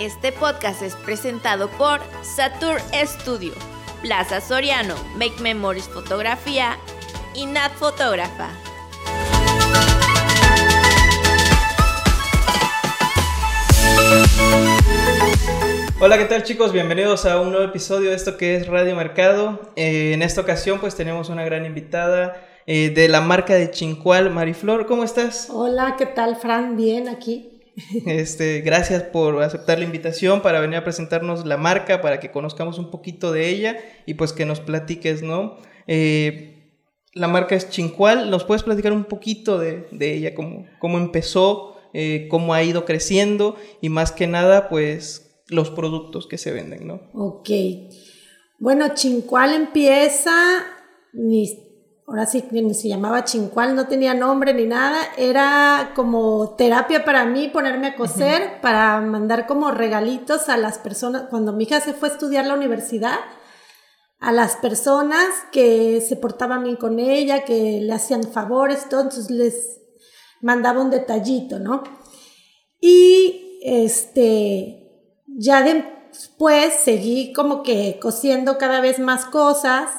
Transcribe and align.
Este 0.00 0.30
podcast 0.30 0.80
es 0.82 0.94
presentado 0.94 1.68
por 1.70 1.98
Satur 2.22 2.80
Studio, 3.04 3.52
Plaza 4.00 4.40
Soriano, 4.40 4.94
Make 5.16 5.42
Memories 5.42 5.88
Fotografía 5.88 6.78
y 7.34 7.46
Nat 7.46 7.72
Fotógrafa. 7.72 8.48
Hola, 16.00 16.16
¿qué 16.16 16.26
tal 16.26 16.44
chicos? 16.44 16.72
Bienvenidos 16.72 17.26
a 17.26 17.40
un 17.40 17.50
nuevo 17.50 17.64
episodio 17.64 18.10
de 18.10 18.14
esto 18.14 18.36
que 18.36 18.54
es 18.54 18.68
Radio 18.68 18.94
Mercado. 18.94 19.72
Eh, 19.74 20.12
en 20.14 20.22
esta 20.22 20.42
ocasión 20.42 20.78
pues 20.78 20.94
tenemos 20.94 21.28
una 21.28 21.44
gran 21.44 21.66
invitada 21.66 22.40
eh, 22.66 22.90
de 22.90 23.08
la 23.08 23.20
marca 23.20 23.54
de 23.54 23.72
Chincual, 23.72 24.30
Mariflor. 24.30 24.86
¿Cómo 24.86 25.02
estás? 25.02 25.48
Hola, 25.50 25.96
¿qué 25.98 26.06
tal 26.06 26.36
Fran? 26.36 26.76
Bien, 26.76 27.08
aquí. 27.08 27.57
Este, 28.06 28.60
gracias 28.60 29.02
por 29.02 29.42
aceptar 29.42 29.78
la 29.78 29.84
invitación 29.84 30.42
para 30.42 30.60
venir 30.60 30.76
a 30.76 30.84
presentarnos 30.84 31.46
la 31.46 31.56
marca, 31.56 32.00
para 32.00 32.20
que 32.20 32.30
conozcamos 32.30 32.78
un 32.78 32.90
poquito 32.90 33.32
de 33.32 33.48
ella 33.48 33.76
y 34.06 34.14
pues 34.14 34.32
que 34.32 34.46
nos 34.46 34.60
platiques, 34.60 35.22
¿no? 35.22 35.56
Eh, 35.86 36.72
la 37.14 37.28
marca 37.28 37.54
es 37.54 37.70
Chincual, 37.70 38.30
¿nos 38.30 38.44
puedes 38.44 38.62
platicar 38.62 38.92
un 38.92 39.04
poquito 39.04 39.58
de, 39.58 39.86
ella, 40.00 40.34
cómo, 40.34 40.66
cómo 40.78 40.98
empezó, 40.98 41.76
cómo 42.30 42.54
ha 42.54 42.62
ido 42.62 42.84
creciendo 42.84 43.56
y 43.80 43.88
más 43.88 44.12
que 44.12 44.26
nada, 44.26 44.68
pues 44.68 45.28
los 45.48 45.70
productos 45.70 46.26
que 46.26 46.38
se 46.38 46.52
venden, 46.52 46.86
¿no? 46.86 47.00
Ok. 47.14 47.50
Bueno, 48.58 48.94
Chincual 48.94 49.54
empieza, 49.54 50.32
ni, 51.12 51.67
ahora 52.08 52.24
sí 52.24 52.42
ni 52.50 52.72
se 52.72 52.88
llamaba 52.88 53.24
Chincual, 53.24 53.76
no 53.76 53.86
tenía 53.86 54.14
nombre 54.14 54.54
ni 54.54 54.64
nada, 54.64 54.98
era 55.18 55.92
como 55.94 56.54
terapia 56.56 57.04
para 57.04 57.26
mí 57.26 57.48
ponerme 57.48 57.88
a 57.88 57.96
coser, 57.96 58.62
para 58.62 58.98
mandar 59.02 59.46
como 59.46 59.70
regalitos 59.70 60.48
a 60.48 60.56
las 60.56 60.78
personas, 60.78 61.24
cuando 61.28 61.52
mi 61.52 61.64
hija 61.64 61.80
se 61.80 61.92
fue 61.92 62.08
a 62.08 62.12
estudiar 62.12 62.46
la 62.46 62.54
universidad, 62.54 63.18
a 64.20 64.32
las 64.32 64.56
personas 64.56 65.26
que 65.52 66.00
se 66.00 66.16
portaban 66.16 66.64
bien 66.64 66.76
con 66.76 66.98
ella, 66.98 67.44
que 67.44 67.80
le 67.82 67.92
hacían 67.92 68.22
favores, 68.22 68.84
entonces 68.84 69.30
les 69.30 69.78
mandaba 70.40 70.80
un 70.80 70.90
detallito, 70.90 71.58
¿no? 71.58 71.82
Y 72.80 73.60
este, 73.62 75.12
ya 75.26 75.62
después 75.62 76.72
seguí 76.72 77.34
como 77.34 77.62
que 77.62 77.98
cosiendo 78.00 78.56
cada 78.56 78.80
vez 78.80 78.98
más 78.98 79.26
cosas, 79.26 79.90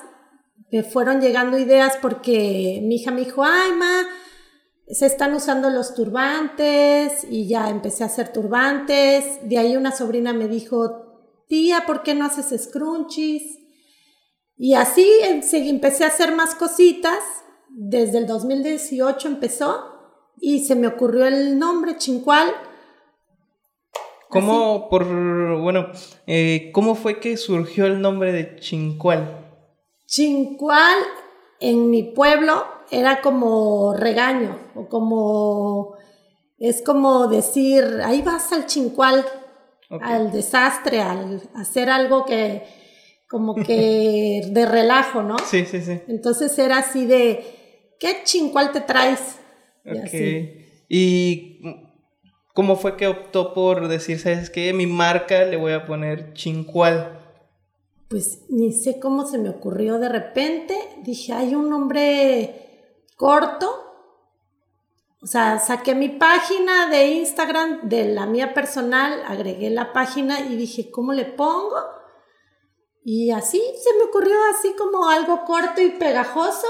me 0.72 0.84
fueron 0.84 1.22
llegando 1.22 1.58
ideas 1.58 1.98
porque 2.02 2.80
mi 2.84 2.95
hija 2.95 3.12
me 3.12 3.22
dijo, 3.22 3.44
ay, 3.44 3.72
ma, 3.73 4.08
se 4.88 5.06
están 5.06 5.34
usando 5.34 5.70
los 5.70 5.94
turbantes 5.94 7.25
y 7.30 7.48
ya 7.48 7.70
empecé 7.70 8.03
a 8.03 8.08
hacer 8.08 8.31
turbantes. 8.31 9.40
De 9.47 9.58
ahí 9.58 9.75
una 9.75 9.92
sobrina 9.92 10.34
me 10.34 10.47
dijo, 10.47 11.44
tía, 11.47 11.84
¿por 11.86 12.03
qué 12.03 12.16
no 12.16 12.25
haces 12.25 12.64
scrunchies? 12.64 13.44
Y 14.58 14.73
así 14.73 15.08
empecé 15.23 16.03
a 16.03 16.08
hacer 16.08 16.36
más 16.36 16.56
cositas. 16.56 17.20
Desde 17.70 18.17
el 18.17 18.28
2018 18.28 19.28
empezó 19.28 19.86
y 20.42 20.66
se 20.66 20.75
me 20.75 20.88
ocurrió 20.88 21.25
el 21.25 21.59
nombre 21.59 21.97
Chincual 21.97 22.53
¿Cómo, 24.30 24.90
por, 24.90 25.06
bueno, 25.59 25.88
eh, 26.28 26.70
cómo 26.72 26.94
fue 26.94 27.20
que 27.20 27.36
surgió 27.36 27.88
el 27.88 28.00
nombre 28.00 28.31
de 28.31 28.58
Chincual? 28.58 29.48
Chincual 30.09 30.97
en 31.59 31.91
mi 31.91 32.02
pueblo 32.02 32.65
era 32.89 33.21
como 33.21 33.93
regaño 33.93 34.57
o 34.73 34.89
como, 34.89 35.97
es 36.57 36.81
como 36.81 37.27
decir, 37.27 37.83
ahí 38.03 38.23
vas 38.23 38.51
al 38.51 38.66
Chincual, 38.66 39.23
al 40.01 40.31
desastre, 40.31 40.99
al 40.99 41.43
hacer 41.53 41.91
algo 41.91 42.25
que, 42.25 42.63
como 43.27 43.53
que 43.53 44.41
de 44.51 44.66
relajo, 44.66 45.21
¿no? 45.21 45.38
Sí, 45.45 45.66
sí, 45.66 45.79
sí. 45.79 46.01
Entonces 46.07 46.57
era 46.57 46.79
así 46.79 47.05
de, 47.05 47.94
¿qué 48.00 48.23
Chincual 48.23 48.72
te 48.72 48.81
traes? 48.81 49.39
Y, 49.85 49.97
así. 50.00 50.85
y 50.89 51.61
¿Cómo 52.55 52.78
fue 52.78 52.97
que 52.97 53.07
optó 53.07 53.53
por 53.53 53.88
decir, 53.88 54.17
sabes 54.17 54.50
qué, 54.50 54.73
mi 54.73 54.88
marca 54.88 55.44
le 55.44 55.55
voy 55.55 55.73
a 55.73 55.85
poner 55.85 56.34
Chincual? 56.34 57.19
Pues 58.09 58.46
ni 58.50 58.74
sé 58.74 59.00
cómo 59.00 59.28
se 59.28 59.38
me 59.38 59.50
ocurrió 59.50 60.00
de 60.00 60.09
repente. 60.09 60.75
Dije, 61.03 61.34
hay 61.34 61.53
un 61.53 61.70
nombre 61.70 62.90
corto. 63.16 63.86
O 65.22 65.28
sea, 65.28 65.59
saqué 65.59 65.94
mi 65.94 66.09
página 66.09 66.90
de 66.90 67.08
Instagram 67.08 67.88
de 67.90 68.06
la 68.06 68.25
mía 68.25 68.53
personal, 68.53 69.22
agregué 69.28 69.70
la 69.70 69.94
página 69.94 70.40
y 70.40 70.56
dije, 70.56 70.90
¿cómo 70.90 71.14
le 71.14 71.25
pongo? 71.25 71.75
Y 73.03 73.31
así 73.31 73.62
se 73.81 73.97
me 73.97 74.06
ocurrió 74.06 74.36
así 74.56 74.74
como 74.78 75.09
algo 75.09 75.44
corto 75.46 75.81
y 75.81 75.90
pegajoso. 75.90 76.68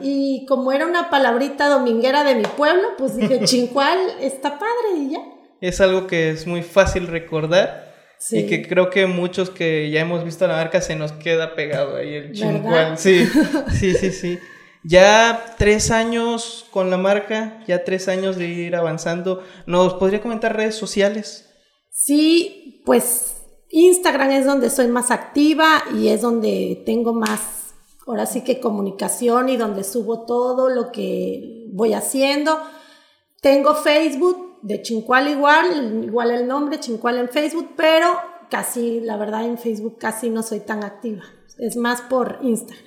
Y 0.00 0.46
como 0.46 0.72
era 0.72 0.86
una 0.86 1.10
palabrita 1.10 1.68
dominguera 1.68 2.22
de 2.22 2.34
mi 2.34 2.44
pueblo, 2.44 2.88
pues 2.96 3.16
dije, 3.16 3.40
chincual, 3.44 3.98
está 4.20 4.58
padre 4.58 4.98
y 4.98 5.10
ya. 5.10 5.20
Es 5.60 5.80
algo 5.80 6.06
que 6.06 6.30
es 6.30 6.46
muy 6.46 6.62
fácil 6.62 7.06
recordar. 7.06 7.95
Y 8.30 8.46
que 8.46 8.66
creo 8.66 8.90
que 8.90 9.06
muchos 9.06 9.50
que 9.50 9.90
ya 9.90 10.00
hemos 10.00 10.24
visto 10.24 10.46
la 10.46 10.54
marca 10.54 10.80
se 10.80 10.96
nos 10.96 11.12
queda 11.12 11.54
pegado 11.54 11.96
ahí 11.96 12.14
el 12.14 12.32
chincual. 12.32 12.98
Sí, 12.98 13.26
sí, 13.78 13.94
sí, 13.94 14.10
sí. 14.10 14.38
Ya 14.82 15.54
tres 15.58 15.90
años 15.90 16.66
con 16.70 16.90
la 16.90 16.96
marca, 16.96 17.62
ya 17.66 17.84
tres 17.84 18.08
años 18.08 18.36
de 18.36 18.46
ir 18.46 18.76
avanzando. 18.76 19.42
¿Nos 19.66 19.94
podría 19.94 20.20
comentar 20.20 20.56
redes 20.56 20.76
sociales? 20.76 21.50
Sí, 21.90 22.82
pues 22.84 23.36
Instagram 23.70 24.30
es 24.30 24.46
donde 24.46 24.70
soy 24.70 24.88
más 24.88 25.10
activa 25.10 25.82
y 25.94 26.08
es 26.08 26.22
donde 26.22 26.82
tengo 26.86 27.12
más, 27.12 27.74
ahora 28.06 28.26
sí 28.26 28.42
que 28.42 28.60
comunicación 28.60 29.48
y 29.48 29.56
donde 29.56 29.82
subo 29.82 30.24
todo 30.24 30.68
lo 30.68 30.92
que 30.92 31.66
voy 31.72 31.92
haciendo. 31.92 32.58
Tengo 33.40 33.74
Facebook 33.74 34.45
de 34.62 34.82
Chincual 34.82 35.28
igual, 35.28 36.04
igual 36.04 36.30
el 36.30 36.46
nombre, 36.46 36.80
Chincual 36.80 37.18
en 37.18 37.28
Facebook, 37.28 37.74
pero 37.76 38.18
casi, 38.50 39.00
la 39.00 39.16
verdad 39.16 39.44
en 39.44 39.58
Facebook 39.58 39.98
casi 39.98 40.30
no 40.30 40.42
soy 40.42 40.60
tan 40.60 40.84
activa. 40.84 41.22
Es 41.58 41.76
más 41.76 42.02
por 42.02 42.38
Instagram. 42.42 42.86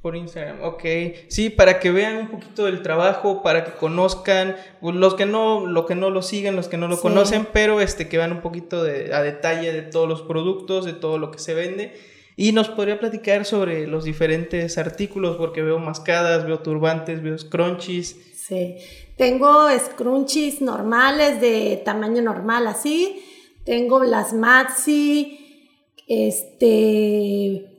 Por 0.00 0.14
Instagram, 0.14 0.62
ok. 0.62 0.84
Sí, 1.28 1.50
para 1.50 1.80
que 1.80 1.90
vean 1.90 2.16
un 2.16 2.28
poquito 2.28 2.66
del 2.66 2.82
trabajo, 2.82 3.42
para 3.42 3.64
que 3.64 3.72
conozcan, 3.72 4.56
los 4.80 5.14
que 5.14 5.26
no, 5.26 5.66
lo 5.66 5.86
que 5.86 5.96
no 5.96 6.10
lo 6.10 6.22
siguen, 6.22 6.54
los 6.54 6.68
que 6.68 6.76
no 6.76 6.86
lo 6.86 7.00
conocen, 7.00 7.48
pero 7.52 7.80
este, 7.80 8.08
que 8.08 8.16
vean 8.16 8.30
un 8.30 8.40
poquito 8.40 8.84
de, 8.84 9.12
a 9.12 9.22
detalle 9.22 9.72
de 9.72 9.82
todos 9.82 10.08
los 10.08 10.22
productos, 10.22 10.84
de 10.84 10.92
todo 10.92 11.18
lo 11.18 11.32
que 11.32 11.40
se 11.40 11.52
vende. 11.52 11.94
Y 12.36 12.52
nos 12.52 12.68
podría 12.68 13.00
platicar 13.00 13.44
sobre 13.44 13.88
los 13.88 14.04
diferentes 14.04 14.78
artículos, 14.78 15.36
porque 15.36 15.62
veo 15.62 15.80
mascadas, 15.80 16.46
veo 16.46 16.60
turbantes, 16.60 17.20
veo 17.20 17.36
scrunchies. 17.36 18.16
Sí, 18.36 18.76
tengo 19.18 19.68
scrunchies 19.78 20.62
normales 20.62 21.40
de 21.40 21.82
tamaño 21.84 22.22
normal, 22.22 22.68
así. 22.68 23.22
Tengo 23.66 24.04
las 24.04 24.32
maxi, 24.32 25.74
este 26.06 27.74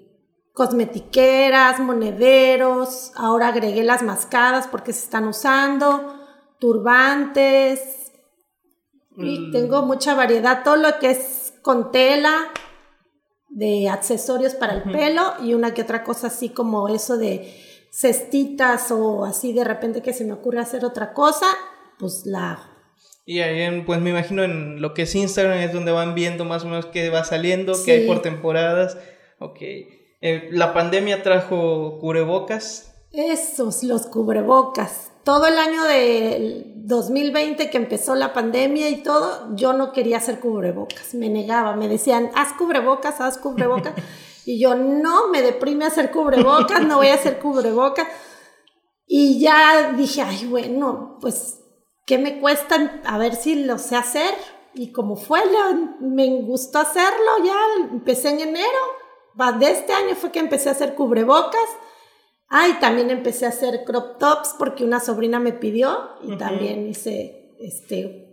cosmetiqueras, 0.54 1.80
monederos, 1.80 3.14
ahora 3.16 3.48
agregué 3.48 3.82
las 3.86 4.04
mascadas 4.04 4.68
porque 4.68 4.92
se 4.92 5.06
están 5.06 5.26
usando, 5.26 6.20
turbantes, 6.60 8.12
y 9.16 9.40
mm. 9.40 9.52
tengo 9.54 9.84
mucha 9.84 10.16
variedad, 10.16 10.64
todo 10.66 10.76
lo 10.76 11.00
que 11.00 11.12
es 11.12 11.54
con 11.62 11.92
tela, 11.92 12.52
de 13.48 13.90
accesorios 13.90 14.54
para 14.54 14.74
el 14.74 14.84
pelo 14.92 15.34
y 15.42 15.54
una 15.54 15.74
que 15.74 15.82
otra 15.82 16.04
cosa 16.04 16.28
así 16.28 16.50
como 16.50 16.88
eso 16.88 17.18
de 17.18 17.52
cestitas 17.92 18.92
o 18.92 19.26
así 19.26 19.54
de 19.54 19.64
repente 19.64 20.02
que 20.02 20.14
se 20.14 20.26
me 20.26 20.34
ocurre 20.34 20.60
hacer 20.60 20.86
otra 20.86 21.14
cosa, 21.14 21.48
pues 21.98 22.26
la 22.26 22.54
hago. 22.54 22.64
Y 23.26 23.42
ahí, 23.42 23.84
pues 23.86 24.02
me 24.02 24.10
imagino 24.10 24.44
en 24.44 24.82
lo 24.82 24.96
que 24.96 25.04
es 25.04 25.14
Instagram 25.14 25.60
es 25.60 25.72
donde 25.72 25.92
van 25.92 26.16
viendo 26.16 26.46
más 26.46 26.64
o 26.64 26.68
menos 26.68 26.88
qué 26.88 27.12
va 27.12 27.24
saliendo, 27.24 27.74
qué 27.86 27.92
hay 27.92 28.08
por 28.08 28.24
temporadas. 28.24 28.98
Ok. 29.40 29.58
Eh, 29.62 30.50
la 30.52 30.74
pandemia 30.74 31.22
trajo 31.22 32.00
cubrebocas. 32.00 32.96
Esos, 33.12 33.84
los 33.84 34.08
cubrebocas. 34.08 35.12
Todo 35.24 35.46
el 35.46 35.60
año 35.60 35.84
de 35.84 36.74
2020 36.76 37.70
que 37.70 37.78
empezó 37.78 38.16
la 38.16 38.34
pandemia 38.34 38.90
y 38.90 39.04
todo, 39.04 39.56
yo 39.56 39.74
no 39.74 39.92
quería 39.92 40.18
hacer 40.18 40.40
cubrebocas. 40.40 41.14
Me 41.14 41.30
negaba, 41.30 41.76
me 41.76 41.88
decían, 41.88 42.32
haz 42.34 42.54
cubrebocas, 42.54 43.22
haz 43.22 43.38
cubrebocas. 43.38 43.94
y 44.50 44.60
yo, 44.60 44.74
no, 44.74 45.28
me 45.28 45.44
deprime 45.44 45.86
hacer 45.86 46.10
cubrebocas, 46.10 46.82
no 46.82 46.98
voy 46.98 47.10
a 47.10 47.14
hacer 47.14 47.38
cubrebocas. 47.38 48.08
Y 49.06 49.40
ya 49.40 49.94
dije, 49.94 50.24
ay, 50.24 50.46
bueno, 50.46 51.18
pues, 51.22 51.60
¿qué 52.08 52.18
me 52.18 52.40
cuesta? 52.40 53.00
A 53.06 53.20
ver 53.20 53.36
si 53.36 53.64
lo 53.64 53.78
sé 53.78 53.96
hacer. 53.96 54.34
Y 54.74 54.92
como 54.92 55.16
fue, 55.18 55.42
me 56.00 56.42
gustó 56.42 56.80
hacerlo, 56.80 57.44
ya 57.44 57.56
empecé 57.92 58.30
en 58.30 58.40
enero 58.40 58.80
de 59.60 59.72
este 59.72 59.94
año 59.94 60.16
fue 60.16 60.32
que 60.32 60.40
empecé 60.40 60.70
a 60.70 60.74
hacer 60.74 60.96
cubrebocas. 60.96 61.70
Ah, 62.50 62.68
y 62.68 62.80
también 62.80 63.12
empecé 63.12 63.46
a 63.46 63.50
hacer 63.50 63.84
crop 63.86 64.18
tops 64.18 64.56
porque 64.58 64.84
una 64.84 65.00
sobrina 65.00 65.40
me 65.40 65.54
pidió 65.54 66.16
y 66.24 66.36
también 66.38 66.88
hice, 66.88 67.56
este, 67.60 68.29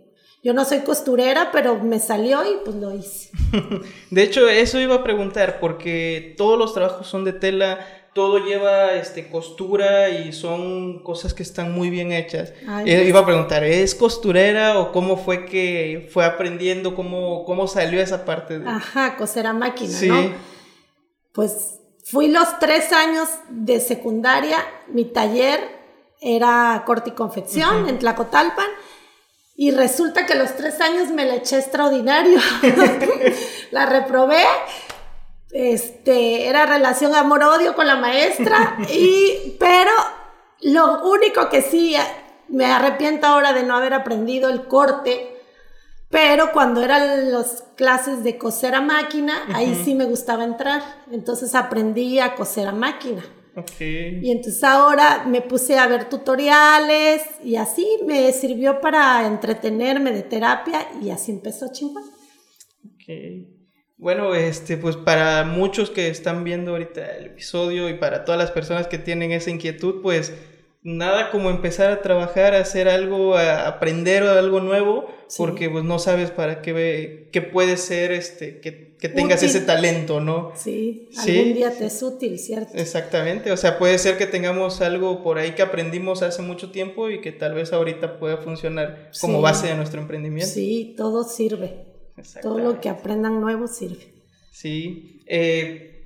Yo 0.47 0.53
no 0.53 0.63
soy 0.63 0.79
costurera, 0.79 1.49
pero 1.51 1.77
me 1.83 1.99
salió 1.99 2.41
y 2.45 2.59
pues 2.63 2.77
lo 2.77 2.95
hice. 2.95 3.31
de 4.11 4.23
hecho, 4.23 4.47
eso 4.47 4.79
iba 4.79 4.95
a 4.95 5.03
preguntar, 5.03 5.59
porque 5.59 6.35
todos 6.37 6.57
los 6.57 6.73
trabajos 6.73 7.05
son 7.05 7.25
de 7.25 7.33
tela, 7.33 7.85
todo 8.13 8.37
lleva 8.39 8.93
este, 8.93 9.27
costura 9.27 10.07
y 10.07 10.31
son 10.31 11.03
cosas 11.03 11.33
que 11.33 11.43
están 11.43 11.73
muy 11.73 11.89
bien 11.89 12.13
hechas. 12.13 12.53
Eh, 12.85 13.03
iba 13.05 13.19
a 13.19 13.25
preguntar, 13.25 13.65
¿es 13.65 13.93
costurera 13.93 14.79
o 14.79 14.93
cómo 14.93 15.17
fue 15.17 15.45
que 15.45 16.07
fue 16.13 16.23
aprendiendo, 16.23 16.95
cómo, 16.95 17.43
cómo 17.43 17.67
salió 17.67 17.99
esa 17.99 18.23
parte? 18.23 18.59
De... 18.59 18.69
Ajá, 18.69 19.17
coser 19.17 19.47
a 19.47 19.53
máquina, 19.53 19.91
sí. 19.91 20.09
Pues 21.33 21.81
fui 22.05 22.29
los 22.29 22.57
tres 22.59 22.93
años 22.93 23.27
de 23.49 23.81
secundaria, 23.81 24.59
mi 24.87 25.03
taller 25.03 25.59
era 26.21 26.83
corte 26.85 27.09
y 27.09 27.13
confección 27.13 27.89
en 27.89 27.99
Tlacotalpan. 27.99 28.69
Y 29.59 29.71
resulta 29.71 30.25
que 30.25 30.35
los 30.35 30.55
tres 30.55 30.79
años 30.79 31.09
me 31.09 31.25
la 31.25 31.35
eché 31.35 31.57
extraordinario. 31.57 32.39
la 33.71 33.87
reprobé 33.87 34.43
este, 35.51 36.47
era 36.47 36.67
relación 36.67 37.15
amor-odio 37.15 37.75
con 37.75 37.87
la 37.87 37.95
maestra, 37.95 38.77
y, 38.89 39.55
pero 39.59 39.91
lo 40.61 41.09
único 41.09 41.49
que 41.49 41.61
sí 41.61 41.95
me 42.49 42.65
arrepiento 42.65 43.25
ahora 43.25 43.53
de 43.53 43.63
no 43.63 43.75
haber 43.75 43.93
aprendido 43.93 44.49
el 44.49 44.67
corte, 44.67 45.35
pero 46.09 46.51
cuando 46.51 46.83
eran 46.83 47.31
las 47.31 47.63
clases 47.75 48.23
de 48.23 48.37
coser 48.37 48.75
a 48.75 48.81
máquina, 48.81 49.47
ahí 49.53 49.81
sí 49.83 49.95
me 49.95 50.05
gustaba 50.05 50.43
entrar, 50.43 50.83
entonces 51.11 51.55
aprendí 51.55 52.19
a 52.19 52.35
coser 52.35 52.67
a 52.67 52.71
máquina. 52.71 53.23
Y 54.21 54.31
entonces 54.31 54.63
ahora 54.63 55.25
me 55.25 55.41
puse 55.41 55.77
a 55.77 55.87
ver 55.87 56.09
tutoriales 56.09 57.23
y 57.43 57.55
así 57.55 57.87
me 58.05 58.31
sirvió 58.31 58.79
para 58.81 59.25
entretenerme 59.25 60.11
de 60.11 60.23
terapia 60.23 60.87
y 61.01 61.09
así 61.09 61.31
empezó 61.31 61.71
chingón. 61.71 62.03
Okay. 62.95 63.47
Bueno, 63.97 64.35
este, 64.35 64.77
pues 64.77 64.95
para 64.95 65.43
muchos 65.43 65.89
que 65.89 66.09
están 66.09 66.43
viendo 66.43 66.71
ahorita 66.71 67.17
el 67.17 67.25
episodio 67.27 67.89
y 67.89 67.95
para 67.95 68.25
todas 68.25 68.39
las 68.39 68.51
personas 68.51 68.87
que 68.87 68.99
tienen 68.99 69.31
esa 69.31 69.49
inquietud, 69.49 70.01
pues 70.03 70.33
nada 70.87 71.31
como 71.31 71.49
empezar 71.49 71.91
a 71.91 72.01
trabajar, 72.01 72.55
a 72.55 72.59
hacer 72.59 72.87
algo, 72.87 73.35
a 73.35 73.67
aprender 73.67 74.23
algo 74.23 74.61
nuevo, 74.61 75.05
porque 75.35 75.69
pues 75.69 75.83
no 75.83 75.99
sabes 75.99 76.31
para 76.31 76.61
qué, 76.61 77.27
qué 77.33 77.41
puede 77.41 77.75
ser, 77.75 78.13
este, 78.13 78.61
que, 78.61 78.95
que 78.97 79.09
tengas 79.09 79.43
ese 79.43 79.59
talento, 79.59 80.21
¿no? 80.21 80.53
Sí, 80.55 81.09
algún 81.17 81.53
día 81.55 81.71
te 81.71 81.87
es 81.87 82.01
útil, 82.01 82.39
¿cierto? 82.39 82.71
Exactamente, 82.73 83.51
o 83.51 83.57
sea, 83.57 83.77
puede 83.77 83.97
ser 83.97 84.17
que 84.17 84.27
tengamos 84.27 84.79
algo 84.79 85.23
por 85.23 85.39
ahí 85.39 85.55
que 85.55 85.61
aprendimos 85.61 86.23
hace 86.23 86.41
mucho 86.41 86.71
tiempo 86.71 87.09
y 87.09 87.19
que 87.19 87.33
tal 87.33 87.53
vez 87.53 87.73
ahorita 87.73 88.17
pueda 88.17 88.37
funcionar 88.37 89.11
como 89.19 89.41
base 89.41 89.67
de 89.67 89.75
nuestro 89.75 89.99
emprendimiento. 89.99 90.53
Sí, 90.53 90.93
todo 90.95 91.25
sirve. 91.25 91.85
Todo 92.41 92.59
lo 92.59 92.79
que 92.79 92.87
aprendan 92.87 93.41
nuevo 93.41 93.67
sirve. 93.67 94.13
Sí. 94.51 95.21
Eh, 95.27 95.96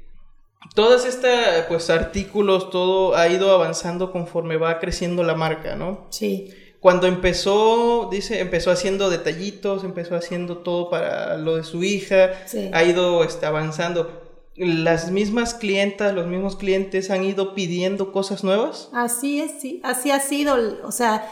todas 0.76 1.06
estas, 1.06 1.66
pues, 1.68 1.90
artículos, 1.90 2.70
todo 2.70 3.16
ha 3.16 3.28
ido 3.28 3.52
avanzando 3.52 4.12
conforme 4.12 4.58
va 4.58 4.80
creciendo 4.80 5.24
la 5.24 5.36
marca, 5.36 5.76
¿no? 5.76 6.08
Sí. 6.10 6.54
Cuando 6.80 7.06
empezó, 7.06 8.10
dice, 8.12 8.40
empezó 8.40 8.72
haciendo 8.72 9.10
detallitos, 9.10 9.84
empezó 9.84 10.16
haciendo 10.16 10.58
todo 10.60 10.90
para 10.90 11.38
lo 11.38 11.58
de 11.58 11.64
su 11.64 11.84
hija, 11.84 12.32
ha 12.74 12.84
ido 12.84 13.24
este, 13.24 13.46
avanzando. 13.46 14.20
¿Las 14.56 15.12
mismas 15.12 15.54
clientas, 15.54 16.14
los 16.14 16.28
mismos 16.28 16.56
clientes 16.56 17.10
han 17.10 17.24
ido 17.24 17.54
pidiendo 17.54 18.12
cosas 18.12 18.44
nuevas? 18.44 18.90
Así 18.94 19.40
es, 19.40 19.62
sí, 19.62 19.80
así 19.84 20.12
ha 20.12 20.20
sido, 20.20 20.58
o 20.84 20.92
sea, 20.92 21.32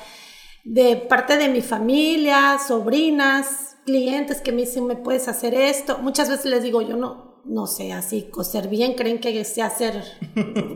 de 0.63 0.95
parte 0.95 1.37
de 1.37 1.49
mi 1.49 1.61
familia, 1.61 2.57
sobrinas, 2.65 3.77
clientes 3.85 4.41
que 4.41 4.51
me 4.51 4.61
dicen, 4.61 4.85
¿me 4.85 4.95
puedes 4.95 5.27
hacer 5.27 5.55
esto? 5.55 5.97
Muchas 5.97 6.29
veces 6.29 6.45
les 6.45 6.63
digo, 6.63 6.81
yo 6.81 6.95
no, 6.95 7.28
no 7.45 7.67
sé 7.67 7.93
así 7.93 8.29
coser 8.29 8.67
bien, 8.67 8.93
creen 8.93 9.19
que 9.19 9.43
sé 9.43 9.61
hacer 9.61 10.03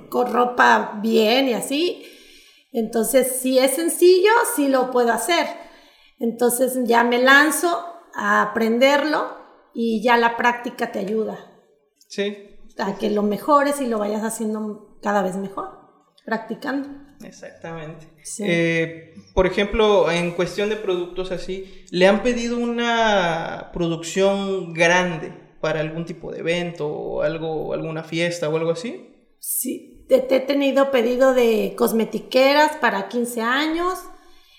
con 0.10 0.32
ropa 0.32 1.00
bien 1.02 1.48
y 1.48 1.54
así. 1.54 2.06
Entonces, 2.72 3.40
si 3.40 3.60
es 3.60 3.72
sencillo, 3.72 4.32
sí 4.56 4.68
lo 4.68 4.92
puedo 4.92 5.12
hacer. 5.12 5.46
Entonces 6.20 6.78
ya 6.86 7.04
me 7.04 7.22
lanzo 7.22 7.86
a 8.16 8.42
aprenderlo 8.42 9.38
y 9.74 10.02
ya 10.04 10.18
la 10.18 10.38
práctica 10.38 10.92
te 10.92 11.00
ayuda. 11.00 11.38
Sí. 12.08 12.58
A 12.78 12.98
que 12.98 13.10
lo 13.10 13.24
mejores 13.24 13.82
y 13.82 13.88
lo 13.88 14.00
vayas 14.00 14.24
haciendo 14.24 14.98
cada 15.02 15.22
vez 15.22 15.36
mejor, 15.36 15.70
practicando. 16.26 16.90
Exactamente. 17.24 18.08
Eh, 18.40 19.14
por 19.34 19.46
ejemplo, 19.46 20.10
en 20.12 20.32
cuestión 20.32 20.70
de 20.70 20.76
productos 20.76 21.32
así, 21.32 21.86
¿le 21.92 22.08
han 22.08 22.24
pedido 22.24 22.58
una 22.58 23.70
producción 23.74 24.74
grande 24.74 25.43
para 25.64 25.80
algún 25.80 26.04
tipo 26.04 26.30
de 26.30 26.40
evento 26.40 26.86
o 26.90 27.22
algo, 27.22 27.72
alguna 27.72 28.04
fiesta 28.04 28.50
o 28.50 28.58
algo 28.58 28.72
así? 28.72 29.08
Sí, 29.40 30.04
te, 30.10 30.18
he 30.18 30.42
tenido 30.42 30.92
pedido 30.92 31.34
de 31.34 31.74
cosmetiqueras 31.78 32.76
para 32.82 33.08
15 33.08 33.40
años, 33.40 33.98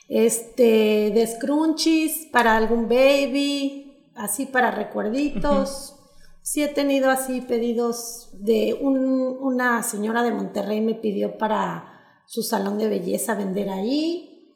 este, 0.09 1.11
de 1.15 1.27
scrunchies 1.27 2.29
para 2.33 2.56
algún 2.56 2.89
baby, 2.89 4.09
así 4.15 4.47
para 4.47 4.71
recuerditos. 4.71 5.95
Sí 6.41 6.62
he 6.62 6.69
tenido 6.69 7.11
así 7.11 7.43
pedidos 7.43 8.31
de 8.33 8.73
una 8.81 9.83
señora 9.83 10.23
de 10.23 10.33
Monterrey 10.33 10.81
me 10.81 10.95
pidió 10.95 11.37
para 11.37 12.23
su 12.25 12.43
salón 12.43 12.79
de 12.79 12.89
belleza 12.89 13.35
vender 13.35 13.69
ahí. 13.69 14.49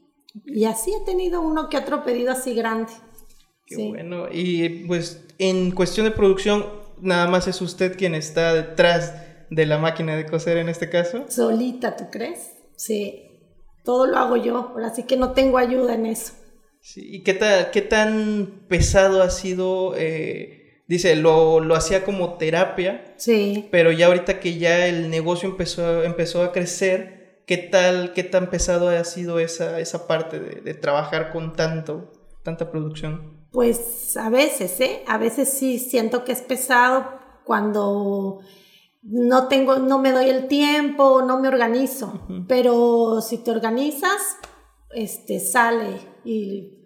Y 0.47 0.65
así 0.65 0.95
he 0.95 1.05
tenido 1.05 1.43
uno 1.43 1.69
que 1.69 1.77
otro 1.77 2.05
pedido 2.05 2.33
así 2.33 2.55
grande. 2.55 2.93
Qué 3.67 3.89
bueno. 3.89 4.29
Y 4.33 4.87
pues 4.87 5.28
en 5.39 5.71
cuestión 5.71 6.07
de 6.07 6.13
producción, 6.13 6.67
nada 7.01 7.29
más 7.29 7.47
es 7.49 7.61
usted 7.61 7.97
quien 7.97 8.15
está 8.15 8.55
detrás 8.55 9.15
de 9.51 9.67
la 9.67 9.79
máquina 9.79 10.17
de 10.17 10.27
coser 10.27 10.59
en 10.59 10.69
este 10.69 10.91
caso. 10.91 11.25
Solita, 11.29 11.97
¿tú 11.97 12.05
crees? 12.11 12.53
Sí. 12.77 13.25
Todo 13.85 14.07
lo 14.07 14.19
hago 14.19 14.37
yo, 14.37 14.73
ahora 14.75 14.95
sí 14.95 15.05
que 15.05 15.17
no 15.17 15.33
tengo 15.33 15.59
ayuda 15.59 15.95
en 15.95 16.07
eso. 16.07 16.35
Sí. 16.81 17.03
¿Y 17.11 17.23
qué, 17.23 17.39
qué 17.73 17.83
tan 17.83 18.65
pesado 18.69 19.23
ha 19.23 19.31
sido? 19.31 19.95
Eh, 19.97 20.83
dice, 20.87 21.17
lo, 21.17 21.61
lo, 21.61 21.75
hacía 21.75 22.05
como 22.05 22.35
terapia. 22.35 23.15
Sí. 23.17 23.69
Pero 23.71 23.93
ya 23.93 24.07
ahorita 24.07 24.41
que 24.41 24.59
ya 24.59 24.87
el 24.87 25.11
negocio 25.11 25.49
empezó, 25.49 26.03
empezó 26.03 26.43
a 26.43 26.53
crecer, 26.53 27.19
¿Qué 27.49 27.57
tal, 27.57 28.13
qué 28.13 28.25
tan 28.25 28.51
pesado 28.51 28.91
ha 28.91 29.05
sido 29.05 29.39
esa, 29.39 29.81
esa 29.81 30.07
parte 30.07 30.39
de, 30.39 30.75
trabajar 30.75 31.33
con 31.33 31.55
tanto, 31.55 32.13
tanta 32.43 32.71
producción? 32.71 33.38
Pues 33.59 34.17
a 34.17 34.31
veces, 34.31 34.81
¿eh? 34.81 35.03
A 35.09 35.19
veces 35.19 35.49
sí 35.49 35.81
siento 35.81 36.25
que 36.25 36.31
es 36.31 36.43
pesado 36.43 37.19
cuando 37.43 38.39
no 39.03 39.49
tengo, 39.49 39.81
no 39.81 39.99
me 39.99 40.13
doy 40.13 40.31
el 40.31 40.47
tiempo, 40.47 41.23
no 41.23 41.41
me 41.41 41.49
organizo. 41.49 42.25
Pero 42.47 43.21
si 43.21 43.39
te 43.39 43.51
organizas, 43.51 44.37
este, 44.95 45.41
sale. 45.41 45.99
Y 46.25 46.85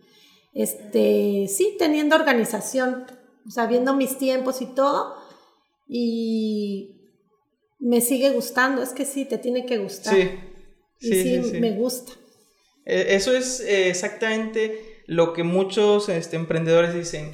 este, 0.55 1.47
sí, 1.47 1.76
teniendo 1.79 2.17
organización, 2.17 3.05
sabiendo 3.50 3.95
mis 3.95 4.17
tiempos 4.17 4.62
y 4.62 4.67
todo. 4.69 5.14
Y 5.87 7.02
me 7.81 8.00
sigue 8.00 8.31
gustando, 8.31 8.83
es 8.83 8.95
que 8.95 9.05
sí, 9.05 9.26
te 9.26 9.37
tiene 9.37 9.67
que 9.67 9.76
gustar. 9.76 10.14
Sí, 10.14 10.31
Sí, 11.00 11.43
sí, 11.43 11.61
me 11.61 11.76
gusta. 11.76 12.12
E, 12.87 13.14
eso 13.14 13.37
es 13.37 13.61
eh, 13.61 13.91
exactamente 13.91 14.92
lo 15.07 15.33
que 15.33 15.43
muchos 15.43 16.09
este, 16.09 16.37
emprendedores 16.37 16.95
dicen. 16.95 17.33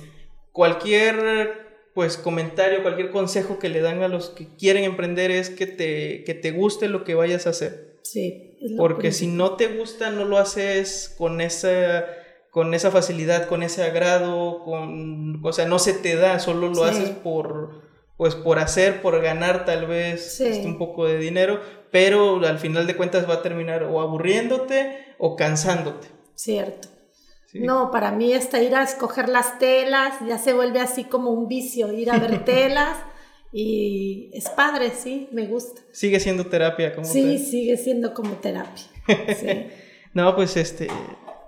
Cualquier 0.53 1.69
pues 1.99 2.17
comentario, 2.17 2.83
cualquier 2.83 3.11
consejo 3.11 3.59
que 3.59 3.69
le 3.69 3.81
dan 3.81 4.05
a 4.05 4.09
los 4.09 4.31
que 4.31 4.47
quieren 4.57 4.85
emprender 4.85 5.33
es 5.33 5.51
que 5.51 5.67
te, 5.67 6.23
que 6.23 6.35
te 6.35 6.53
guste 6.53 6.89
lo 6.89 7.03
que 7.03 7.17
vayas 7.17 7.49
a 7.49 7.51
hacer. 7.51 7.97
Sí. 8.03 8.57
Porque 8.77 9.11
si 9.11 9.27
no 9.27 9.57
te 9.57 9.67
gusta, 9.67 10.11
no 10.11 10.25
lo 10.25 10.39
haces 10.39 11.15
con 11.19 11.41
esa, 11.41 12.07
con 12.51 12.73
esa 12.75 12.91
facilidad, 12.91 13.49
con 13.49 13.65
ese 13.65 13.83
agrado, 13.83 14.63
con, 14.65 15.45
o 15.45 15.53
sea, 15.53 15.67
no 15.67 15.81
se 15.81 15.93
te 15.93 16.15
da, 16.15 16.39
solo 16.39 16.69
lo 16.69 16.85
haces 16.85 17.11
por, 17.11 17.83
pues 18.17 18.35
por 18.35 18.59
hacer, 18.59 19.03
por 19.03 19.21
ganar 19.21 19.65
tal 19.65 19.87
vez 19.87 20.41
este, 20.41 20.67
un 20.67 20.79
poco 20.79 21.07
de 21.07 21.19
dinero, 21.19 21.61
pero 21.91 22.37
al 22.47 22.59
final 22.59 22.87
de 22.87 22.97
cuentas 22.97 23.29
va 23.29 23.35
a 23.35 23.43
terminar 23.43 23.83
o 23.83 24.01
aburriéndote 24.01 24.99
o 25.19 25.35
cansándote. 25.35 26.09
Cierto. 26.35 26.89
No, 27.55 27.91
para 27.91 28.13
mí 28.13 28.33
está 28.33 28.63
ir 28.63 28.75
a 28.75 28.83
escoger 28.83 29.29
las 29.29 29.59
telas, 29.59 30.15
ya 30.27 30.39
se 30.39 30.53
vuelve 30.53 30.81
así 30.81 31.05
como 31.05 31.31
un 31.31 31.49
vicio, 31.49 31.93
ir 31.93 32.11
a 32.11 32.19
ver 32.19 32.45
telas 32.45 32.97
y 33.53 34.31
es 34.33 34.51
padre, 34.51 34.91
sí, 34.91 35.29
me 35.33 35.47
gusta. 35.47 35.81
Sigue 35.91 36.21
siendo 36.21 36.47
terapia 36.47 36.95
como 36.95 37.07
Sí, 37.07 37.39
sigue 37.39 37.77
siendo 37.77 38.13
como 38.13 38.33
terapia. 38.35 38.85
no, 40.15 40.37
pues 40.37 40.57
este, 40.59 40.89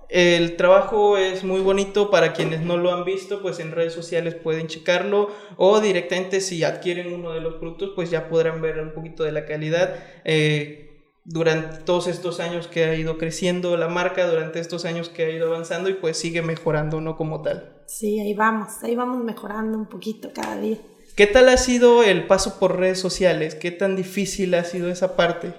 el 0.09 0.57
trabajo 0.57 1.19
es 1.19 1.45
muy 1.45 1.61
bonito 1.61 2.11
para 2.11 2.33
quienes 2.33 2.63
no 2.63 2.79
lo 2.79 2.93
han 2.95 3.05
visto, 3.05 3.43
pues 3.43 3.61
en 3.61 3.73
redes 3.73 3.93
sociales 3.93 4.35
pueden 4.35 4.67
checarlo 4.67 5.31
o 5.57 5.81
directamente 5.81 6.41
si 6.41 6.65
adquieren 6.65 7.13
uno 7.13 7.33
de 7.33 7.41
los 7.41 7.55
productos, 7.55 7.93
pues 7.95 8.11
ya 8.11 8.29
podrán 8.29 8.63
ver 8.63 8.81
un 8.81 8.93
poquito 8.93 9.23
de 9.25 9.33
la 9.33 9.45
calidad. 9.45 9.95
Eh, 10.25 10.90
durante 11.25 11.79
todos 11.85 12.07
estos 12.07 12.41
años 12.41 12.67
que 12.67 12.85
ha 12.85 12.95
ido 12.95 13.19
creciendo 13.19 13.77
la 13.77 13.89
marca, 13.89 14.27
durante 14.27 14.61
estos 14.61 14.85
años 14.85 15.09
que 15.09 15.25
ha 15.25 15.31
ido 15.31 15.49
avanzando 15.49 15.89
y 15.89 15.95
pues 15.95 16.17
sigue 16.17 16.43
mejorando, 16.43 17.01
¿no? 17.01 17.17
Como 17.17 17.43
tal. 17.43 17.83
Sí, 17.87 18.21
ahí 18.21 18.35
vamos, 18.35 18.83
ahí 18.83 18.95
vamos 18.95 19.23
mejorando 19.23 19.77
un 19.77 19.87
poquito 19.87 20.31
cada 20.35 20.57
día. 20.57 20.79
¿Qué 21.17 21.27
tal 21.27 21.49
ha 21.49 21.57
sido 21.57 22.03
el 22.03 22.27
paso 22.27 22.59
por 22.59 22.79
redes 22.79 22.99
sociales? 22.99 23.55
¿Qué 23.55 23.71
tan 23.71 23.97
difícil 23.97 24.55
ha 24.55 24.65
sido 24.65 24.89
esa 24.89 25.17
parte? 25.17 25.55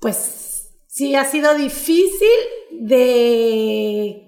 Pues 0.00 0.72
sí, 0.88 1.14
ha 1.14 1.24
sido 1.24 1.54
difícil 1.54 2.28
de 2.72 4.24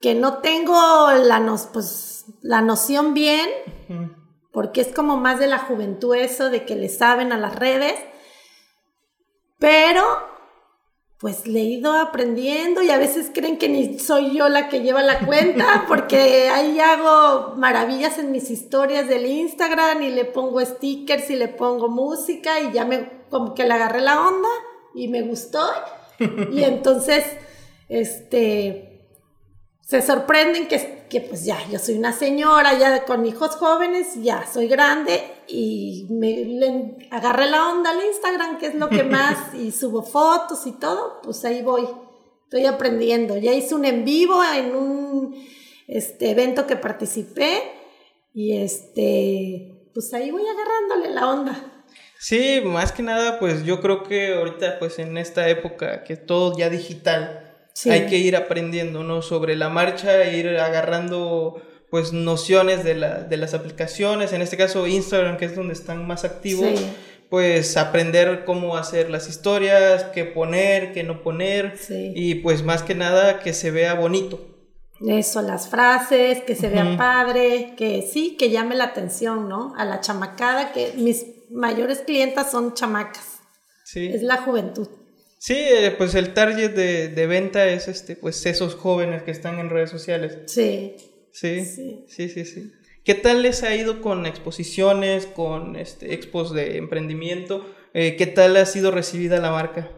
que 0.00 0.14
no 0.14 0.38
tengo 0.38 0.74
la, 1.12 1.40
pues, 1.72 2.24
la 2.42 2.60
noción 2.60 3.14
bien, 3.14 3.48
porque 4.52 4.80
es 4.80 4.88
como 4.88 5.16
más 5.16 5.38
de 5.38 5.46
la 5.46 5.58
juventud 5.58 6.14
eso, 6.14 6.50
de 6.50 6.64
que 6.64 6.76
le 6.76 6.88
saben 6.88 7.32
a 7.32 7.38
las 7.38 7.56
redes 7.56 7.94
pero, 9.58 10.02
pues 11.18 11.46
le 11.46 11.60
he 11.60 11.64
ido 11.64 11.92
aprendiendo 11.92 12.82
y 12.82 12.90
a 12.90 12.98
veces 12.98 13.30
creen 13.32 13.58
que 13.58 13.68
ni 13.68 13.98
soy 13.98 14.36
yo 14.36 14.48
la 14.48 14.68
que 14.68 14.80
lleva 14.80 15.02
la 15.02 15.20
cuenta, 15.20 15.84
porque 15.88 16.48
ahí 16.48 16.78
hago 16.80 17.54
maravillas 17.56 18.18
en 18.18 18.32
mis 18.32 18.50
historias 18.50 19.08
del 19.08 19.26
Instagram 19.26 20.02
y 20.02 20.10
le 20.10 20.24
pongo 20.24 20.60
stickers 20.60 21.30
y 21.30 21.36
le 21.36 21.48
pongo 21.48 21.88
música 21.88 22.60
y 22.60 22.72
ya 22.72 22.84
me, 22.84 23.24
como 23.30 23.54
que 23.54 23.64
le 23.64 23.72
agarré 23.72 24.00
la 24.00 24.20
onda 24.20 24.48
y 24.94 25.08
me 25.08 25.22
gustó. 25.22 25.60
Y 26.52 26.62
entonces, 26.62 27.24
este, 27.88 29.08
se 29.80 30.00
sorprenden 30.00 30.68
que, 30.68 30.93
que, 31.08 31.20
pues 31.20 31.44
ya, 31.44 31.58
yo 31.70 31.78
soy 31.78 31.96
una 31.96 32.12
señora, 32.12 32.78
ya 32.78 33.04
con 33.04 33.24
hijos 33.26 33.56
jóvenes, 33.56 34.22
ya 34.22 34.46
soy 34.46 34.68
grande 34.68 35.22
y 35.46 36.06
me 36.10 36.96
agarré 37.10 37.48
la 37.50 37.70
onda 37.70 37.90
al 37.90 38.04
Instagram, 38.04 38.58
que 38.58 38.66
es 38.66 38.74
lo 38.74 38.88
que 38.88 39.04
más, 39.04 39.54
y 39.54 39.70
subo 39.70 40.02
fotos 40.02 40.66
y 40.66 40.72
todo, 40.72 41.20
pues 41.22 41.44
ahí 41.44 41.62
voy, 41.62 41.86
estoy 42.44 42.66
aprendiendo. 42.66 43.36
Ya 43.36 43.52
hice 43.52 43.74
un 43.74 43.84
en 43.84 44.04
vivo 44.04 44.42
en 44.42 44.74
un 44.74 45.46
este, 45.86 46.30
evento 46.30 46.66
que 46.66 46.76
participé 46.76 47.62
y 48.32 48.56
este, 48.58 49.90
pues 49.92 50.12
ahí 50.14 50.30
voy 50.30 50.42
agarrándole 50.46 51.14
la 51.14 51.30
onda. 51.30 51.84
Sí, 52.18 52.62
más 52.64 52.92
que 52.92 53.02
nada, 53.02 53.38
pues 53.38 53.64
yo 53.64 53.82
creo 53.82 54.02
que 54.02 54.34
ahorita, 54.34 54.78
pues 54.78 54.98
en 54.98 55.18
esta 55.18 55.48
época 55.48 56.04
que 56.04 56.16
todo 56.16 56.56
ya 56.56 56.70
digital, 56.70 57.43
hay 57.88 58.06
que 58.06 58.18
ir 58.18 58.36
aprendiendo, 58.36 59.02
¿no? 59.02 59.22
Sobre 59.22 59.56
la 59.56 59.68
marcha, 59.68 60.24
ir 60.30 60.48
agarrando 60.48 61.60
pues 61.90 62.12
nociones 62.12 62.82
de, 62.82 62.94
la, 62.94 63.20
de 63.20 63.36
las 63.36 63.54
aplicaciones, 63.54 64.32
en 64.32 64.42
este 64.42 64.56
caso 64.56 64.86
Instagram, 64.86 65.36
que 65.36 65.44
es 65.44 65.54
donde 65.54 65.74
están 65.74 66.06
más 66.06 66.24
activos, 66.24 66.80
pues 67.30 67.76
aprender 67.76 68.44
cómo 68.44 68.76
hacer 68.76 69.10
las 69.10 69.28
historias, 69.28 70.04
qué 70.12 70.24
poner, 70.24 70.92
qué 70.92 71.04
no 71.04 71.22
poner, 71.22 71.74
y 71.88 72.36
pues 72.36 72.64
más 72.64 72.82
que 72.82 72.94
nada 72.94 73.38
que 73.38 73.52
se 73.52 73.70
vea 73.70 73.94
bonito. 73.94 74.40
Eso, 75.06 75.42
las 75.42 75.68
frases, 75.68 76.42
que 76.42 76.54
se 76.54 76.68
vea 76.68 76.96
padre, 76.96 77.74
que 77.76 78.02
sí, 78.02 78.36
que 78.36 78.50
llame 78.50 78.74
la 78.74 78.84
atención, 78.84 79.48
¿no? 79.48 79.74
A 79.76 79.84
la 79.84 80.00
chamacada, 80.00 80.72
que 80.72 80.94
mis 80.96 81.26
mayores 81.50 82.00
clientas 82.00 82.50
son 82.50 82.74
chamacas. 82.74 83.38
Sí. 83.84 84.06
Es 84.06 84.22
la 84.22 84.38
juventud. 84.38 84.88
Sí, 85.44 85.56
eh, 85.58 85.94
pues 85.98 86.14
el 86.14 86.32
target 86.32 86.70
de, 86.70 87.26
venta 87.26 87.66
es 87.68 87.86
este, 87.86 88.16
pues 88.16 88.46
esos 88.46 88.74
jóvenes 88.74 89.24
que 89.24 89.30
están 89.30 89.58
en 89.58 89.68
redes 89.68 89.90
sociales. 89.90 90.38
Sí. 90.46 90.96
Sí, 91.32 91.66
sí, 91.66 92.06
sí, 92.08 92.46
sí. 92.46 92.72
¿Qué 93.04 93.14
tal 93.14 93.42
les 93.42 93.62
ha 93.62 93.74
ido 93.76 94.00
con 94.00 94.24
exposiciones, 94.24 95.26
con 95.26 95.76
este, 95.76 96.14
expos 96.14 96.54
de 96.54 96.78
emprendimiento? 96.78 97.66
Eh, 97.92 98.16
¿Qué 98.16 98.26
tal 98.26 98.56
ha 98.56 98.64
sido 98.64 98.90
recibida 98.90 99.38
la 99.38 99.50
marca? 99.50 99.90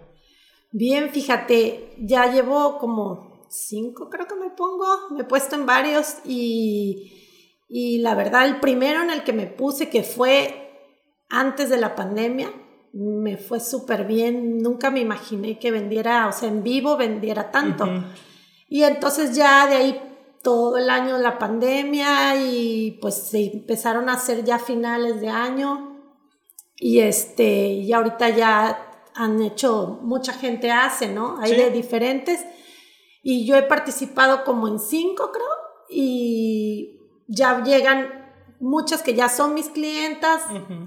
Bien, 0.73 1.11
fíjate, 1.11 1.93
ya 1.97 2.27
llevo 2.27 2.79
como 2.79 3.47
cinco, 3.49 4.11
creo 4.11 4.27
que 4.27 4.35
me 4.35 4.51
pongo, 4.51 4.85
me 5.13 5.21
he 5.21 5.27
puesto 5.27 5.55
en 5.55 5.65
varios 5.65 6.17
y, 6.25 7.63
y 7.69 7.99
la 7.99 8.17
verdad 8.17 8.47
el 8.47 8.59
primero 8.59 9.01
en 9.01 9.11
el 9.11 9.23
que 9.23 9.33
me 9.33 9.47
puse, 9.47 9.91
que 9.91 10.03
fue 10.03 10.73
antes 11.29 11.71
de 11.71 11.77
la 11.77 11.95
pandemia, 11.95 12.53
me 12.97 13.37
fue 13.37 13.61
súper 13.61 14.07
bien, 14.07 14.59
nunca 14.59 14.91
me 14.91 15.01
imaginé 15.01 15.59
que 15.59 15.71
vendiera, 15.71 16.29
o 16.29 16.33
sea, 16.33 16.49
en 16.49 16.63
vivo 16.63 16.97
vendiera 16.97 17.51
tanto. 17.51 17.87
Y 18.69 18.85
entonces 18.85 19.37
ya 19.37 19.67
de 19.67 19.77
ahí 19.77 20.01
todo 20.43 20.79
el 20.79 20.89
año 20.89 21.19
la 21.19 21.39
pandemia 21.39 22.37
y 22.37 22.99
pues 23.03 23.15
se 23.15 23.53
empezaron 23.53 24.09
a 24.09 24.15
hacer 24.15 24.45
ya 24.45 24.59
finales 24.59 25.21
de 25.21 25.29
año. 25.29 26.01
Y 26.77 27.01
este, 27.01 27.69
y 27.69 27.93
ahorita 27.93 28.31
ya 28.31 28.93
han 29.15 29.43
hecho, 29.43 29.99
mucha 30.03 30.33
gente 30.33 30.71
hace, 30.71 31.09
¿no? 31.09 31.39
Hay 31.41 31.55
de 31.55 31.71
diferentes. 31.71 32.45
Y 33.23 33.45
yo 33.47 33.57
he 33.57 33.63
participado 33.63 34.45
como 34.45 34.69
en 34.69 34.79
cinco, 34.79 35.33
creo, 35.33 35.47
y 35.91 36.99
ya 37.29 37.63
llegan 37.63 38.27
muchas 38.59 39.03
que 39.03 39.15
ya 39.15 39.29
son 39.29 39.53
mis 39.53 39.69
clientas 39.69 40.43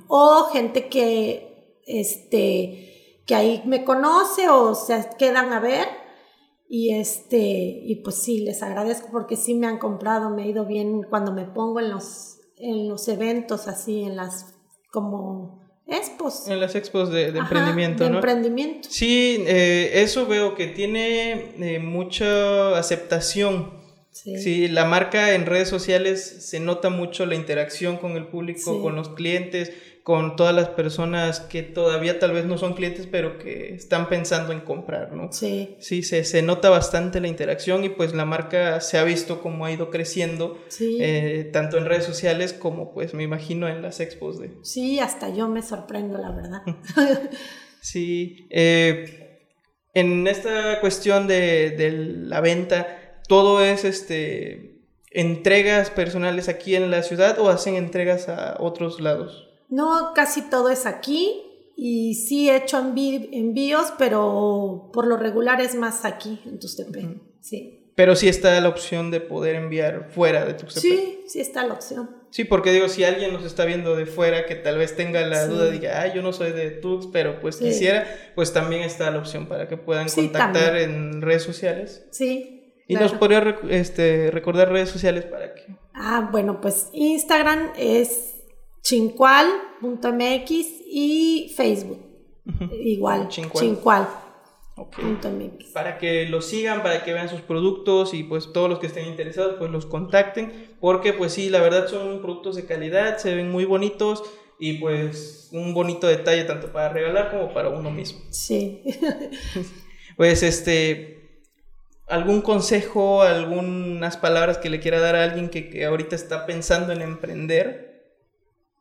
o 0.08 0.46
gente 0.52 0.90
que 0.90 1.49
este, 1.90 3.22
que 3.26 3.36
ahí 3.36 3.62
me 3.66 3.84
conoce 3.84 4.48
o 4.48 4.76
se 4.76 5.10
quedan 5.18 5.52
a 5.52 5.60
ver. 5.60 5.88
Y 6.70 6.94
este, 6.94 7.38
y 7.38 7.96
pues 8.04 8.18
sí, 8.18 8.42
les 8.42 8.62
agradezco 8.62 9.10
porque 9.12 9.36
sí 9.36 9.56
me 9.56 9.66
han 9.66 9.80
comprado, 9.80 10.30
me 10.30 10.44
ha 10.44 10.48
ido 10.48 10.66
bien 10.66 11.02
cuando 11.10 11.34
me 11.34 11.46
pongo 11.46 11.80
en 11.80 11.90
los, 11.90 12.38
en 12.58 12.88
los 12.88 13.08
eventos 13.08 13.68
así, 13.68 14.04
en 14.04 14.16
las 14.16 14.54
como 14.92 15.68
expos. 15.88 16.48
En 16.48 16.60
las 16.60 16.76
expos 16.76 17.10
de, 17.10 17.30
emprendimiento, 17.30 18.04
de 18.04 18.12
emprendimiento. 18.12 18.88
Sí, 18.92 19.44
eh, 19.48 19.92
eso 19.96 20.28
veo 20.28 20.54
que 20.54 20.68
tiene 20.68 21.56
eh, 21.60 21.80
mucha 21.80 22.78
aceptación. 22.78 23.80
Sí. 24.12 24.68
la 24.68 24.84
marca 24.84 25.34
en 25.34 25.46
redes 25.46 25.70
sociales 25.70 26.50
se 26.50 26.60
nota 26.60 26.90
mucho 26.90 27.26
la 27.26 27.36
interacción 27.36 27.96
con 27.98 28.18
el 28.18 28.28
público, 28.28 28.82
con 28.82 28.96
los 28.96 29.10
clientes 29.10 29.72
con 30.10 30.36
todas 30.36 30.56
las 30.56 30.70
personas 30.70 31.40
que 31.40 31.62
todavía 31.62 32.18
tal 32.18 32.32
vez 32.32 32.44
no 32.44 32.58
son 32.58 32.74
clientes, 32.74 33.06
pero 33.06 33.38
que 33.38 33.76
están 33.76 34.10
pensando 34.10 34.52
en 34.54 34.62
comprar, 34.62 35.14
¿no? 35.14 35.32
Sí. 35.32 35.76
Sí, 35.78 36.02
se, 36.02 36.24
se 36.24 36.42
nota 36.42 36.72
bastante 36.72 37.22
la 37.22 37.28
interacción 37.28 37.84
y 37.84 37.90
pues 37.90 38.16
la 38.16 38.26
marca 38.26 38.82
se 38.82 38.98
ha 38.98 39.04
visto 39.04 39.40
como 39.40 39.66
ha 39.66 39.72
ido 39.72 39.92
creciendo, 39.92 40.58
eh, 40.80 41.48
tanto 41.54 41.78
en 41.78 41.86
redes 41.86 42.06
sociales 42.06 42.54
como 42.54 42.92
pues 42.92 43.14
me 43.14 43.22
imagino 43.22 43.70
en 43.70 43.84
las 43.84 44.00
expos 44.00 44.40
de... 44.40 44.50
Sí, 44.64 45.00
hasta 45.00 45.30
yo 45.30 45.48
me 45.48 45.62
sorprendo, 45.62 46.18
la 46.18 46.32
verdad. 46.32 46.62
sí, 47.80 48.48
eh, 48.50 49.46
en 49.94 50.26
esta 50.26 50.80
cuestión 50.80 51.28
de, 51.28 51.70
de 51.70 51.92
la 51.92 52.42
venta, 52.42 53.22
todo 53.28 53.64
es 53.64 53.86
este 53.86 54.80
entregas 55.12 55.92
personales 55.92 56.50
aquí 56.50 56.76
en 56.76 56.90
la 56.90 57.04
ciudad 57.04 57.38
o 57.38 57.50
hacen 57.50 57.76
entregas 57.76 58.28
a 58.28 58.58
otros 58.60 59.00
lados? 59.02 59.49
No, 59.70 60.14
casi 60.14 60.42
todo 60.44 60.70
es 60.70 60.86
aquí 60.86 61.42
y 61.76 62.16
sí 62.16 62.50
he 62.50 62.58
hecho 62.58 62.80
envíos, 62.80 63.94
pero 63.98 64.90
por 64.92 65.08
lo 65.08 65.16
regular 65.16 65.62
es 65.62 65.76
más 65.76 66.04
aquí 66.04 66.42
en 66.46 66.60
Tuxtepec, 66.60 67.22
sí. 67.40 67.94
Pero 67.96 68.16
sí 68.16 68.30
está 68.30 68.60
la 68.62 68.70
opción 68.70 69.12
de 69.12 69.20
poder 69.20 69.56
enviar 69.56 70.10
fuera 70.12 70.46
de 70.46 70.54
Tuxtepec. 70.54 70.82
Sí, 70.82 71.24
sí 71.28 71.40
está 71.40 71.66
la 71.66 71.74
opción. 71.74 72.20
Sí, 72.32 72.44
porque 72.44 72.72
digo, 72.72 72.90
si 72.90 73.04
alguien 73.04 73.34
nos 73.34 73.44
está 73.44 73.66
viendo 73.66 73.96
de 73.96 74.06
fuera 74.06 74.46
que 74.46 74.56
tal 74.56 74.78
vez 74.78 74.96
tenga 74.96 75.22
la 75.22 75.48
duda 75.48 75.66
duda, 75.66 75.72
diga, 75.72 76.02
ah, 76.02 76.14
yo 76.14 76.22
no 76.22 76.32
soy 76.32 76.52
de 76.52 76.70
Tux, 76.70 77.08
pero 77.12 77.40
pues 77.40 77.58
quisiera, 77.58 78.08
pues 78.36 78.54
también 78.54 78.84
está 78.84 79.10
la 79.10 79.18
opción 79.18 79.48
para 79.48 79.68
que 79.68 79.78
puedan 79.78 80.08
contactar 80.10 80.78
en 80.78 81.22
redes 81.22 81.44
sociales. 81.44 82.06
Sí. 82.12 82.74
¿Y 82.88 82.96
nos 82.96 83.14
podría 83.14 83.60
este, 83.70 84.32
recordar 84.32 84.72
redes 84.72 84.90
sociales 84.90 85.24
para 85.26 85.54
que? 85.54 85.64
Ah, 85.94 86.30
bueno, 86.32 86.62
pues 86.62 86.90
Instagram 86.94 87.72
es 87.78 88.39
chincual.mx 88.82 90.50
y 90.86 91.54
Facebook. 91.56 92.06
Igual, 92.84 93.28
chincual. 93.30 94.08
Para 95.74 95.98
que 95.98 96.26
lo 96.26 96.42
sigan, 96.42 96.82
para 96.82 97.04
que 97.04 97.14
vean 97.14 97.30
sus 97.30 97.42
productos 97.42 98.14
y 98.14 98.24
pues 98.24 98.54
todos 98.54 98.70
los 98.70 98.80
que 98.80 98.88
estén 98.88 99.08
interesados 99.08 99.56
pues 99.58 99.70
los 99.72 99.86
contacten 99.86 100.70
porque 100.80 101.14
pues 101.14 101.34
sí, 101.34 101.50
la 101.50 101.60
verdad 101.60 101.88
son 101.88 102.22
productos 102.22 102.56
de 102.56 102.66
calidad, 102.66 103.18
se 103.18 103.36
ven 103.36 103.52
muy 103.52 103.66
bonitos 103.66 104.24
y 104.58 104.74
pues 104.74 105.50
un 105.52 105.74
bonito 105.74 106.08
detalle 106.08 106.44
tanto 106.44 106.72
para 106.72 106.90
regalar 106.90 107.32
como 107.32 107.54
para 107.54 107.70
uno 107.70 107.92
mismo. 107.92 108.22
Sí. 108.30 108.84
pues 110.18 110.44
este, 110.44 111.42
algún 112.08 112.42
consejo, 112.42 113.22
algunas 113.22 114.18
palabras 114.18 114.58
que 114.58 114.70
le 114.70 114.80
quiera 114.80 115.00
dar 115.00 115.16
a 115.16 115.24
alguien 115.24 115.50
que, 115.50 115.70
que 115.70 115.86
ahorita 115.86 116.16
está 116.16 116.46
pensando 116.46 116.94
en 116.94 117.02
emprender 117.02 117.89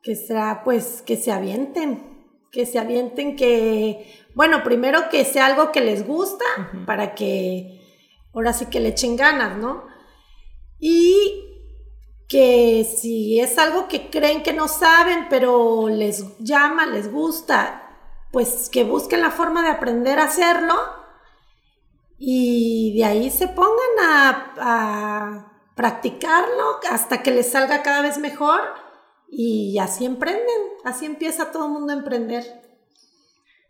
que 0.01 0.15
sea 0.15 0.61
pues 0.63 1.01
que 1.01 1.17
se 1.17 1.31
avienten, 1.31 2.19
que 2.51 2.65
se 2.65 2.79
avienten, 2.79 3.35
que, 3.35 4.25
bueno, 4.33 4.63
primero 4.63 5.09
que 5.09 5.25
sea 5.25 5.45
algo 5.45 5.71
que 5.71 5.81
les 5.81 6.05
gusta, 6.05 6.45
para 6.85 7.13
que 7.15 7.81
ahora 8.33 8.53
sí 8.53 8.67
que 8.67 8.79
le 8.79 8.89
echen 8.89 9.15
ganas, 9.15 9.57
¿no? 9.57 9.85
Y 10.79 11.45
que 12.27 12.83
si 12.85 13.39
es 13.39 13.57
algo 13.57 13.87
que 13.87 14.09
creen 14.09 14.43
que 14.43 14.53
no 14.53 14.67
saben, 14.67 15.27
pero 15.29 15.89
les 15.89 16.37
llama, 16.39 16.85
les 16.85 17.11
gusta, 17.11 17.97
pues 18.31 18.69
que 18.71 18.83
busquen 18.83 19.21
la 19.21 19.31
forma 19.31 19.63
de 19.63 19.69
aprender 19.69 20.19
a 20.19 20.25
hacerlo 20.25 20.75
y 22.17 22.95
de 22.97 23.05
ahí 23.05 23.29
se 23.31 23.47
pongan 23.47 23.99
a, 24.01 24.53
a 24.59 25.53
practicarlo 25.75 26.79
hasta 26.91 27.23
que 27.23 27.31
les 27.31 27.51
salga 27.51 27.81
cada 27.81 28.01
vez 28.01 28.19
mejor 28.19 28.61
y 29.31 29.77
así 29.79 30.05
emprenden, 30.05 30.45
así 30.83 31.05
empieza 31.05 31.51
todo 31.51 31.65
el 31.65 31.71
mundo 31.71 31.93
a 31.93 31.97
emprender. 31.97 32.43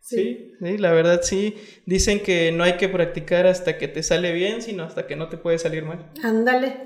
Sí. 0.10 0.56
sí. 0.60 0.78
la 0.78 0.92
verdad 0.92 1.20
sí. 1.22 1.56
Dicen 1.86 2.22
que 2.22 2.51
no 2.51 2.63
hay 2.63 2.74
que 2.78 2.89
practicar 2.89 3.46
hasta 3.46 3.78
que 3.78 3.88
te 3.88 4.01
sale 4.01 4.32
bien, 4.34 4.62
sino 4.62 4.84
hasta 4.84 5.06
que 5.06 5.16
no 5.16 5.30
te 5.30 5.38
puede 5.38 5.60
salir 5.60 5.86
mal. 5.86 6.10
Ándale. 6.24 6.78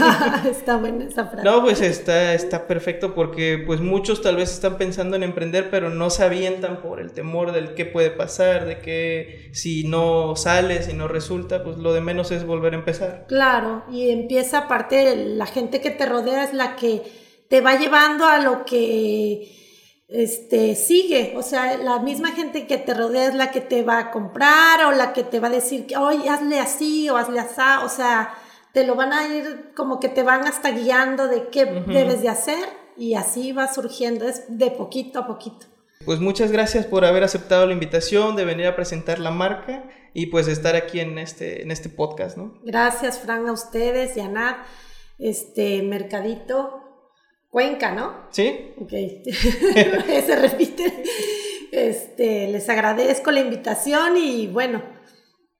está 0.50 0.76
buena 0.76 1.04
esa 1.04 1.26
frase. 1.26 1.44
No, 1.44 1.62
pues 1.62 1.82
está, 1.82 2.32
está 2.32 2.66
perfecto 2.66 3.14
porque 3.14 3.62
pues 3.66 3.80
muchos 3.80 4.22
tal 4.22 4.36
vez 4.36 4.52
están 4.52 4.78
pensando 4.78 5.16
en 5.16 5.22
emprender, 5.22 5.68
pero 5.70 5.90
no 5.90 6.08
se 6.08 6.24
avientan 6.24 6.80
por 6.80 7.00
el 7.00 7.12
temor 7.12 7.52
del 7.52 7.74
qué 7.74 7.84
puede 7.84 8.10
pasar, 8.10 8.64
de 8.64 8.78
que 8.78 9.50
si 9.52 9.84
no 9.84 10.34
sale, 10.36 10.82
si 10.82 10.94
no 10.94 11.08
resulta, 11.08 11.62
pues 11.62 11.76
lo 11.76 11.92
de 11.92 12.00
menos 12.00 12.30
es 12.30 12.46
volver 12.46 12.72
a 12.72 12.76
empezar. 12.76 13.26
Claro, 13.28 13.84
y 13.90 14.10
empieza 14.10 14.58
aparte, 14.58 15.14
la 15.16 15.46
gente 15.46 15.82
que 15.82 15.90
te 15.90 16.06
rodea 16.06 16.44
es 16.44 16.54
la 16.54 16.76
que 16.76 17.02
te 17.52 17.60
va 17.60 17.76
llevando 17.76 18.24
a 18.24 18.38
lo 18.38 18.64
que 18.64 19.46
este, 20.08 20.74
sigue, 20.74 21.34
o 21.36 21.42
sea, 21.42 21.76
la 21.76 21.98
misma 21.98 22.32
gente 22.32 22.66
que 22.66 22.78
te 22.78 22.94
rodea 22.94 23.28
es 23.28 23.34
la 23.34 23.50
que 23.50 23.60
te 23.60 23.82
va 23.82 23.98
a 23.98 24.10
comprar 24.10 24.86
o 24.86 24.92
la 24.92 25.12
que 25.12 25.22
te 25.22 25.38
va 25.38 25.48
a 25.48 25.50
decir 25.50 25.86
que, 25.86 25.98
oye, 25.98 26.30
hazle 26.30 26.58
así 26.58 27.10
o 27.10 27.18
hazle 27.18 27.40
así, 27.40 27.60
o 27.84 27.90
sea, 27.90 28.32
te 28.72 28.86
lo 28.86 28.94
van 28.94 29.12
a 29.12 29.28
ir 29.28 29.72
como 29.76 30.00
que 30.00 30.08
te 30.08 30.22
van 30.22 30.46
hasta 30.46 30.70
guiando 30.70 31.28
de 31.28 31.48
qué 31.48 31.66
debes 31.66 32.22
de 32.22 32.30
hacer 32.30 32.64
y 32.96 33.16
así 33.16 33.52
va 33.52 33.70
surgiendo, 33.70 34.26
es 34.26 34.44
de 34.48 34.70
poquito 34.70 35.18
a 35.18 35.26
poquito. 35.26 35.66
Pues 36.06 36.20
muchas 36.20 36.52
gracias 36.52 36.86
por 36.86 37.04
haber 37.04 37.22
aceptado 37.22 37.66
la 37.66 37.74
invitación 37.74 38.34
de 38.34 38.46
venir 38.46 38.66
a 38.66 38.76
presentar 38.76 39.18
la 39.18 39.30
marca 39.30 39.90
y 40.14 40.28
pues 40.28 40.48
estar 40.48 40.74
aquí 40.74 41.00
en 41.00 41.18
este, 41.18 41.60
en 41.60 41.70
este 41.70 41.90
podcast, 41.90 42.38
¿no? 42.38 42.58
Gracias, 42.64 43.18
Fran, 43.18 43.46
a 43.46 43.52
ustedes 43.52 44.16
y 44.16 44.20
a 44.20 44.28
Nat, 44.28 44.56
este 45.18 45.82
Mercadito 45.82 46.91
Cuenca, 47.52 47.92
¿no? 47.92 48.28
Sí. 48.30 48.72
Ok, 48.78 48.88
se 50.26 50.36
repite. 50.36 51.02
Este, 51.70 52.48
les 52.48 52.66
agradezco 52.70 53.30
la 53.30 53.40
invitación 53.40 54.16
y 54.16 54.46
bueno, 54.46 54.82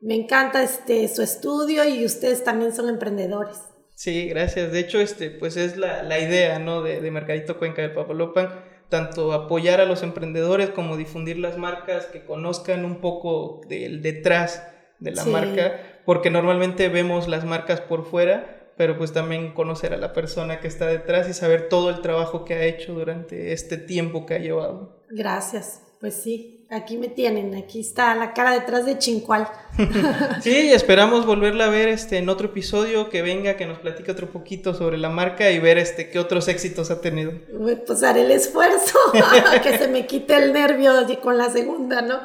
me 0.01 0.15
encanta 0.15 0.63
este, 0.63 1.07
su 1.09 1.21
estudio 1.21 1.87
y 1.87 2.07
ustedes 2.07 2.45
también 2.45 2.75
son 2.75 2.89
emprendedores. 2.89 3.59
Sí, 3.95 4.27
gracias. 4.27 4.73
De 4.73 4.81
hecho, 4.81 5.01
este, 5.01 5.29
pues 5.29 5.59
es 5.59 5.77
la, 5.77 6.03
la 6.03 6.19
idea, 6.19 6.59
¿no? 6.59 6.81
De, 6.81 7.03
de, 7.03 7.11
Mercadito 7.11 7.59
Cuenca 7.59 7.83
del 7.83 7.93
Papalopan, 7.93 8.49
tanto 8.89 9.35
apoyar 9.35 9.83
a 9.83 9.85
los 9.85 10.03
emprendedores 10.03 10.71
como 10.71 10.97
difundir 10.97 11.39
las 11.39 11.59
marcas, 11.59 12.07
que 12.07 12.25
conozcan 12.25 12.87
un 12.87 13.03
poco 13.03 13.61
del 13.69 14.01
detrás 14.01 14.67
de 14.99 15.11
la 15.11 15.27
marca, 15.27 16.01
porque 16.07 16.31
normalmente 16.31 16.89
vemos 16.89 17.29
las 17.29 17.45
marcas 17.45 17.83
por 17.83 18.07
fuera, 18.07 18.62
pero 18.77 18.97
pues 18.99 19.13
también 19.13 19.53
conocer 19.53 19.93
a 19.93 19.99
la 19.99 20.13
persona 20.13 20.61
que 20.61 20.69
está 20.69 20.87
detrás 20.87 21.29
y 21.29 21.35
saber 21.35 21.69
todo 21.69 21.91
el 21.91 22.01
trabajo 22.01 22.45
que 22.45 22.55
ha 22.55 22.65
hecho 22.65 22.95
durante 22.95 23.53
este 23.53 23.77
tiempo 23.77 24.27
que 24.27 24.35
ha 24.35 24.39
llevado. 24.39 25.03
Gracias, 25.11 25.83
pues 26.01 26.15
sí, 26.15 26.63
aquí 26.73 26.97
me 26.97 27.09
tienen, 27.09 27.55
aquí 27.55 27.81
está 27.81 28.15
la 28.15 28.33
cara 28.33 28.53
detrás 28.53 28.87
de 28.87 28.99
Chincual. 28.99 29.47
sí, 30.43 30.73
esperamos 30.73 31.27
volverla 31.27 31.67
a 31.67 31.71
ver 31.71 31.89
este, 31.89 32.17
en 32.17 32.29
otro 32.29 32.49
episodio, 32.49 33.11
que 33.11 33.23
venga, 33.23 33.57
que 33.57 33.67
nos 33.67 33.79
platique 33.79 34.11
otro 34.11 34.31
poquito 34.31 34.75
sobre 34.75 34.97
la 34.99 35.11
marca 35.11 35.51
y 35.51 35.59
ver 35.59 35.79
este, 35.79 36.09
qué 36.09 36.19
otros 36.19 36.49
éxitos 36.49 36.91
ha 36.91 37.01
tenido. 37.01 37.33
Pues 37.87 38.03
haré 38.03 38.23
el 38.23 38.31
esfuerzo, 38.31 38.99
que 39.63 39.79
se 39.79 39.89
me 39.89 40.07
quite 40.07 40.35
el 40.35 40.53
nervio 40.53 40.93
con 41.21 41.37
la 41.37 41.51
segunda, 41.51 42.01
¿no? 42.03 42.21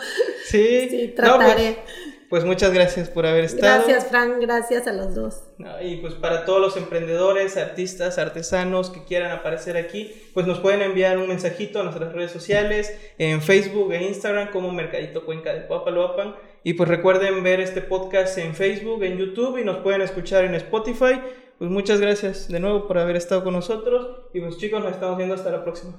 Sí, 0.45 0.87
sí 0.89 1.13
trataré. 1.15 1.83
Pues, 1.83 2.16
pues 2.29 2.43
muchas 2.43 2.73
gracias 2.73 3.09
por 3.09 3.25
haber 3.25 3.45
estado. 3.45 3.85
Gracias, 3.85 4.07
Frank, 4.07 4.39
gracias 4.41 4.85
a 4.87 4.93
los 4.93 5.15
dos. 5.15 5.43
y 5.81 5.97
pues 5.97 6.13
para 6.13 6.43
todos 6.45 6.59
los 6.59 6.77
emprendedores, 6.77 7.55
artistas, 7.55 8.17
artesanos 8.17 8.89
que 8.89 9.03
quieran 9.05 9.31
aparecer 9.31 9.77
aquí, 9.77 10.11
pues 10.33 10.45
nos 10.45 10.59
pueden 10.59 10.81
enviar 10.81 11.17
un 11.17 11.27
mensajito 11.29 11.79
a 11.79 11.83
nuestras 11.83 12.11
redes 12.11 12.31
sociales, 12.31 12.97
en 13.17 13.41
Facebook 13.41 13.93
e 13.93 14.03
Instagram 14.03 14.51
como 14.51 14.71
Mercadito 14.71 15.25
Cuenca 15.25 15.53
de 15.53 15.61
Papaloapan. 15.61 16.35
Y 16.63 16.73
pues 16.73 16.89
recuerden 16.89 17.43
ver 17.43 17.61
este 17.61 17.81
podcast 17.81 18.37
en 18.39 18.53
Facebook, 18.53 19.03
en 19.03 19.17
YouTube 19.17 19.57
y 19.57 19.63
nos 19.63 19.77
pueden 19.77 20.01
escuchar 20.01 20.43
en 20.43 20.55
Spotify. 20.55 21.21
Pues 21.57 21.71
muchas 21.71 22.01
gracias 22.01 22.49
de 22.49 22.59
nuevo 22.59 22.87
por 22.87 22.97
haber 22.97 23.15
estado 23.15 23.43
con 23.43 23.53
nosotros. 23.53 24.27
Y 24.33 24.41
pues 24.41 24.57
chicos, 24.57 24.83
nos 24.83 24.91
estamos 24.91 25.17
viendo 25.17 25.35
hasta 25.35 25.49
la 25.49 25.63
próxima. 25.63 25.93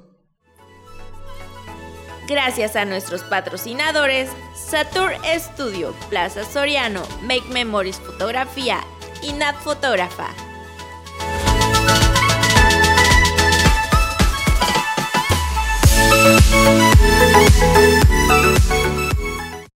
Gracias 2.28 2.76
a 2.76 2.84
nuestros 2.84 3.22
patrocinadores, 3.22 4.28
Satur 4.54 5.12
Studio, 5.38 5.94
Plaza 6.10 6.44
Soriano, 6.44 7.02
Make 7.22 7.48
Memories 7.48 7.98
Fotografía 8.00 8.80
y 9.22 9.32
Nat 9.32 9.56
Fotógrafa. 9.56 10.28